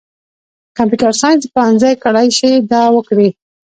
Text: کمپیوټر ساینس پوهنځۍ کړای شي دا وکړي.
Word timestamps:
کمپیوټر 0.77 1.13
ساینس 1.21 1.43
پوهنځۍ 1.53 1.93
کړای 2.03 2.27
شي 2.37 2.51
دا 2.71 2.83
وکړي. 2.95 3.29